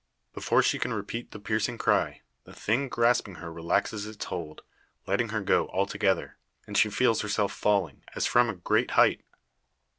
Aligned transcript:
Before 0.33 0.63
she 0.63 0.79
can 0.79 0.91
repeat 0.95 1.29
the 1.29 1.37
piercing 1.37 1.77
cry, 1.77 2.21
the 2.43 2.53
thing 2.53 2.89
grasping 2.89 3.35
her 3.35 3.53
relaxes 3.53 4.07
its 4.07 4.25
hold, 4.25 4.63
letting 5.05 5.29
her 5.29 5.41
go 5.43 5.67
altogether, 5.67 6.37
and 6.65 6.75
she 6.75 6.89
feels 6.89 7.21
herself 7.21 7.51
falling, 7.53 8.03
as 8.15 8.25
from 8.25 8.49
a 8.49 8.55
great 8.55 8.89
height. 8.97 9.21